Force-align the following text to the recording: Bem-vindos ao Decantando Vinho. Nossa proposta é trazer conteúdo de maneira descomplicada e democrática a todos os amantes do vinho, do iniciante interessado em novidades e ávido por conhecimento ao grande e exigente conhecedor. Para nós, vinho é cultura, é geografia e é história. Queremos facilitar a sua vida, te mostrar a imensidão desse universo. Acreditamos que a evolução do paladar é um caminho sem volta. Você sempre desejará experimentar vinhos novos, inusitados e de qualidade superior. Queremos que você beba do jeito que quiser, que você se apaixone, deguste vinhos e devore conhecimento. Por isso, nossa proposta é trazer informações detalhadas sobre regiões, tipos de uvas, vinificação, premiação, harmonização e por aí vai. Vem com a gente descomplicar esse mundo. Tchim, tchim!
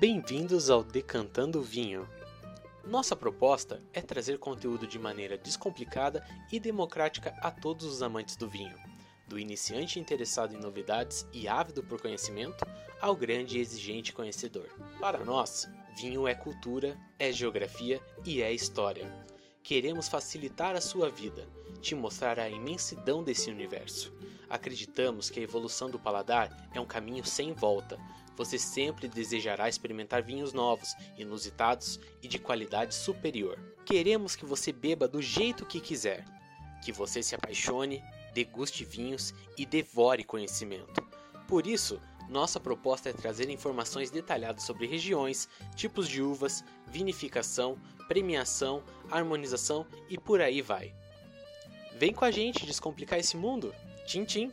Bem-vindos 0.00 0.70
ao 0.70 0.82
Decantando 0.82 1.60
Vinho. 1.60 2.08
Nossa 2.86 3.14
proposta 3.14 3.82
é 3.92 4.00
trazer 4.00 4.38
conteúdo 4.38 4.86
de 4.86 4.98
maneira 4.98 5.36
descomplicada 5.36 6.26
e 6.50 6.58
democrática 6.58 7.36
a 7.42 7.50
todos 7.50 7.84
os 7.84 8.02
amantes 8.02 8.34
do 8.34 8.48
vinho, 8.48 8.78
do 9.28 9.38
iniciante 9.38 10.00
interessado 10.00 10.54
em 10.54 10.58
novidades 10.58 11.26
e 11.34 11.46
ávido 11.46 11.82
por 11.82 12.00
conhecimento 12.00 12.64
ao 12.98 13.14
grande 13.14 13.58
e 13.58 13.60
exigente 13.60 14.14
conhecedor. 14.14 14.70
Para 14.98 15.22
nós, 15.22 15.68
vinho 15.94 16.26
é 16.26 16.34
cultura, 16.34 16.96
é 17.18 17.30
geografia 17.30 18.00
e 18.24 18.40
é 18.40 18.50
história. 18.50 19.06
Queremos 19.70 20.08
facilitar 20.08 20.74
a 20.74 20.80
sua 20.80 21.08
vida, 21.08 21.48
te 21.80 21.94
mostrar 21.94 22.40
a 22.40 22.50
imensidão 22.50 23.22
desse 23.22 23.48
universo. 23.52 24.12
Acreditamos 24.48 25.30
que 25.30 25.38
a 25.38 25.42
evolução 25.44 25.88
do 25.88 25.96
paladar 25.96 26.68
é 26.74 26.80
um 26.80 26.84
caminho 26.84 27.24
sem 27.24 27.52
volta. 27.52 27.96
Você 28.36 28.58
sempre 28.58 29.06
desejará 29.06 29.68
experimentar 29.68 30.24
vinhos 30.24 30.52
novos, 30.52 30.96
inusitados 31.16 32.00
e 32.20 32.26
de 32.26 32.36
qualidade 32.36 32.96
superior. 32.96 33.60
Queremos 33.86 34.34
que 34.34 34.44
você 34.44 34.72
beba 34.72 35.06
do 35.06 35.22
jeito 35.22 35.64
que 35.64 35.78
quiser, 35.78 36.24
que 36.84 36.90
você 36.90 37.22
se 37.22 37.36
apaixone, 37.36 38.02
deguste 38.34 38.84
vinhos 38.84 39.32
e 39.56 39.64
devore 39.64 40.24
conhecimento. 40.24 41.00
Por 41.46 41.64
isso, 41.64 42.00
nossa 42.30 42.60
proposta 42.60 43.10
é 43.10 43.12
trazer 43.12 43.50
informações 43.50 44.08
detalhadas 44.08 44.62
sobre 44.62 44.86
regiões, 44.86 45.48
tipos 45.74 46.08
de 46.08 46.22
uvas, 46.22 46.64
vinificação, 46.86 47.76
premiação, 48.06 48.84
harmonização 49.10 49.86
e 50.08 50.18
por 50.18 50.40
aí 50.40 50.62
vai. 50.62 50.92
Vem 51.96 52.12
com 52.12 52.24
a 52.24 52.30
gente 52.30 52.64
descomplicar 52.64 53.18
esse 53.18 53.36
mundo. 53.36 53.74
Tchim, 54.06 54.24
tchim! 54.24 54.50